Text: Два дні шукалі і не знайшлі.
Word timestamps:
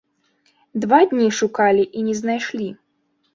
Два 0.85 0.99
дні 1.11 1.27
шукалі 1.41 1.83
і 1.97 2.07
не 2.09 2.15
знайшлі. 2.21 2.69